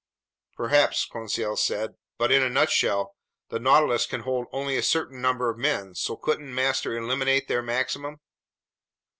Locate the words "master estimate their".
6.55-7.61